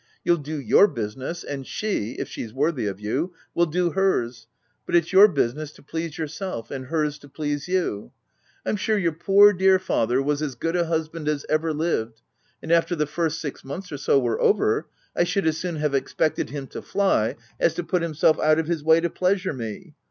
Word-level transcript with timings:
You'll 0.23 0.37
do 0.37 0.59
your 0.59 0.87
business, 0.87 1.43
and 1.43 1.63
she, 1.67 2.13
if 2.13 2.27
she's 2.27 2.51
worthy 2.55 2.87
of 2.87 2.99
you, 2.99 3.33
will 3.53 3.67
do 3.67 3.91
hers; 3.91 4.47
but 4.87 4.95
it's 4.95 5.13
your 5.13 5.27
business 5.27 5.71
to 5.73 5.83
please 5.83 6.17
yourself, 6.17 6.71
and 6.71 6.87
hers 6.87 7.19
to 7.19 7.29
please 7.29 7.67
you. 7.67 8.11
I'm 8.65 8.77
sure 8.77 8.97
your 8.97 9.11
poor, 9.11 9.53
dear 9.53 9.77
father 9.77 10.19
was 10.19 10.41
as 10.41 10.55
OF 10.55 10.63
WILDFELL 10.63 10.73
HALL. 10.73 10.73
Ill 10.73 10.73
good 10.73 10.75
a 10.75 10.87
husband 10.97 11.27
as 11.27 11.45
ever 11.49 11.71
lived, 11.71 12.21
and 12.63 12.71
after 12.71 12.95
the 12.95 13.05
first 13.05 13.39
six 13.39 13.63
months 13.63 13.91
or 13.91 13.97
so 13.97 14.17
were 14.19 14.41
over, 14.41 14.87
I 15.15 15.23
should 15.23 15.45
as 15.45 15.57
soon 15.59 15.75
have 15.75 15.93
expected 15.93 16.49
him 16.49 16.65
to 16.69 16.81
fly, 16.81 17.35
as 17.59 17.75
to 17.75 17.83
put 17.83 18.01
himself 18.01 18.39
out 18.39 18.57
of 18.57 18.65
his 18.65 18.83
way 18.83 19.01
to 19.01 19.09
pleasure 19.11 19.53
me. 19.53 19.93